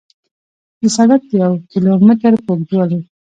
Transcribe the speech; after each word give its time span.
د 0.79 0.83
سړک 0.95 1.21
د 1.29 1.31
یو 1.43 1.53
کیلو 1.69 1.91
متر 2.07 2.33
په 2.43 2.49
اوږدوالي 2.53 2.99